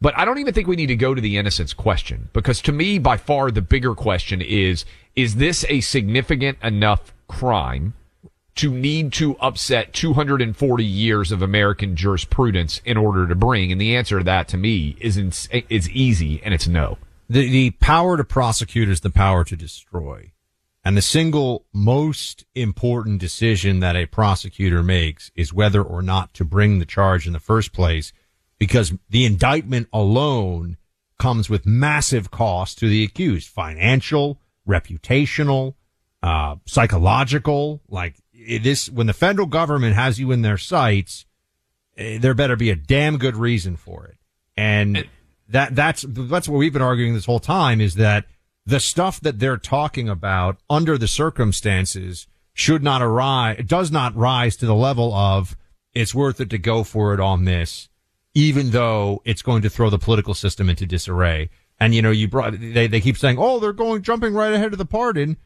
[0.01, 2.73] But I don't even think we need to go to the innocence question because to
[2.73, 7.95] me, by far, the bigger question is, is this a significant enough crime
[8.57, 13.71] to need to upset 240 years of American jurisprudence in order to bring?
[13.71, 16.99] And the answer to that to me is, ins- is easy and it's no.
[17.31, 20.32] The, the power to prosecute is the power to destroy.
[20.85, 26.45] And the single most important decision that a prosecutor makes is whether or not to
[26.45, 28.13] bring the charge in the first place,
[28.59, 30.77] because the indictment alone
[31.19, 35.75] comes with massive costs to the accused, financial, reputational,
[36.21, 37.81] uh, psychological.
[37.89, 41.27] Like this, when the federal government has you in their sights,
[41.97, 44.17] eh, there better be a damn good reason for it.
[44.57, 45.07] And
[45.49, 48.27] that, that's, that's what we've been arguing this whole time is that
[48.65, 54.15] the stuff that they're talking about under the circumstances should not arise, it does not
[54.15, 55.57] rise to the level of
[55.95, 57.89] it's worth it to go for it on this,
[58.35, 61.51] even though it's going to throw the political system into disarray.
[61.81, 64.73] And, you know, you brought, they, they keep saying, oh, they're going, jumping right ahead
[64.73, 65.37] of the pardon.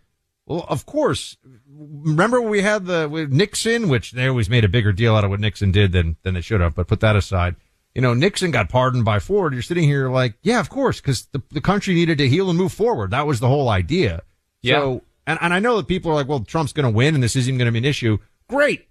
[0.45, 1.37] Well, of course.
[1.69, 5.25] Remember when we had the, with Nixon, which they always made a bigger deal out
[5.25, 7.57] of what Nixon did than, than they should have, but put that aside
[7.97, 9.55] you know, Nixon got pardoned by Ford.
[9.55, 12.59] You're sitting here like, yeah, of course, because the, the country needed to heal and
[12.59, 13.11] move forward.
[13.11, 14.21] That was the whole idea.
[14.61, 14.81] Yeah.
[14.81, 17.25] So, and, and I know that people are like, well, Trump's going to win and
[17.25, 18.19] this isn't going to be an issue.
[18.51, 18.87] Great.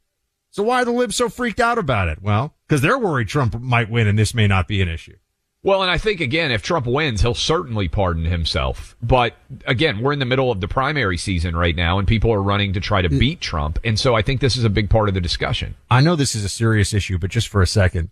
[0.50, 2.24] So why are the libs so freaked out about it?
[2.24, 5.18] Well, because they're worried Trump might win and this may not be an issue.
[5.62, 8.96] Well, and I think again, if Trump wins, he'll certainly pardon himself.
[9.04, 9.36] But
[9.68, 12.74] again, we're in the middle of the primary season right now, and people are running
[12.74, 13.78] to try to beat Trump.
[13.84, 15.76] And so I think this is a big part of the discussion.
[15.92, 18.10] I know this is a serious issue, but just for a second,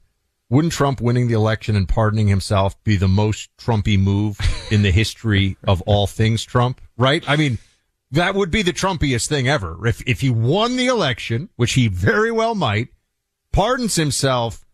[0.50, 4.38] wouldn't Trump winning the election and pardoning himself be the most Trumpy move
[4.72, 6.82] in the history of all things Trump?
[6.98, 7.24] Right?
[7.28, 7.58] I mean,
[8.12, 9.88] that would be the Trumpiest thing ever.
[9.88, 12.90] If, if he won the election, which he very well might,
[13.52, 14.66] pardons himself.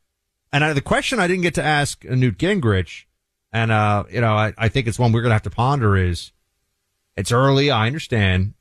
[0.51, 3.05] And I, the question I didn't get to ask Newt Gingrich,
[3.51, 5.95] and, uh, you know, I, I think it's one we're going to have to ponder
[5.95, 6.31] is,
[7.15, 7.71] it's early.
[7.71, 8.53] I understand.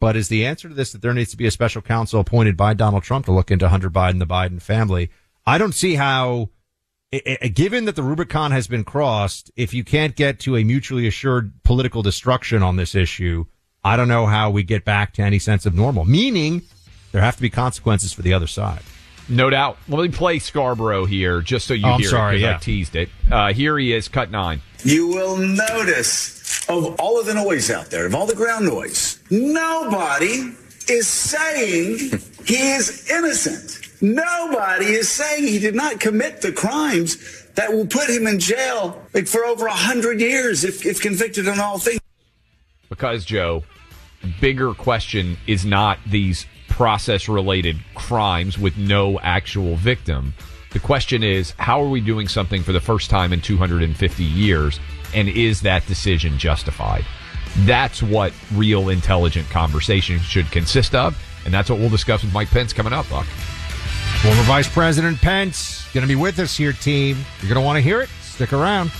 [0.00, 2.56] But is the answer to this that there needs to be a special counsel appointed
[2.56, 5.10] by Donald Trump to look into Hunter Biden, the Biden family?
[5.48, 6.50] I don't see how,
[7.12, 10.64] i- i- given that the Rubicon has been crossed, if you can't get to a
[10.64, 13.46] mutually assured political destruction on this issue,
[13.82, 16.04] I don't know how we get back to any sense of normal.
[16.04, 16.62] Meaning,
[17.12, 18.80] there have to be consequences for the other side.
[19.30, 19.78] No doubt.
[19.88, 22.56] Let me play Scarborough here just so you Oh, I'm hear sorry, it 'cause yeah.
[22.56, 23.08] I teased it.
[23.30, 24.60] Uh, here he is, cut nine.
[24.84, 29.18] You will notice of all of the noise out there, of all the ground noise,
[29.30, 30.52] nobody
[30.88, 31.98] is saying
[32.46, 33.87] he is innocent.
[34.00, 39.02] Nobody is saying he did not commit the crimes that will put him in jail
[39.12, 42.00] like, for over a hundred years if, if convicted on all things.
[42.88, 43.64] Because, Joe,
[44.40, 50.32] bigger question is not these process related crimes with no actual victim.
[50.70, 54.78] The question is, how are we doing something for the first time in 250 years?
[55.14, 57.04] And is that decision justified?
[57.60, 61.18] That's what real intelligent conversation should consist of.
[61.44, 63.26] And that's what we'll discuss with Mike Pence coming up, Buck.
[64.22, 67.16] Former Vice President Pence going to be with us here, team.
[67.40, 68.08] You're going to want to hear it.
[68.20, 68.90] Stick around.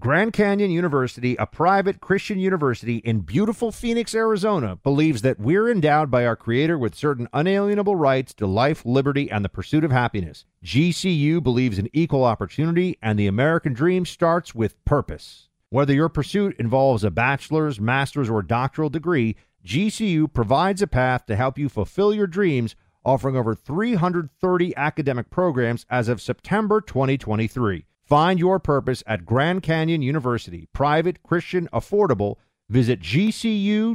[0.00, 6.10] Grand Canyon University, a private Christian university in beautiful Phoenix, Arizona, believes that we're endowed
[6.10, 10.46] by our Creator with certain unalienable rights to life, liberty, and the pursuit of happiness.
[10.64, 15.49] GCU believes in equal opportunity, and the American dream starts with purpose.
[15.72, 21.36] Whether your pursuit involves a bachelor's, master's, or doctoral degree, GCU provides a path to
[21.36, 27.84] help you fulfill your dreams, offering over 330 academic programs as of September 2023.
[28.02, 32.38] Find your purpose at Grand Canyon University, private, Christian, affordable.
[32.68, 33.94] Visit gcu.edu.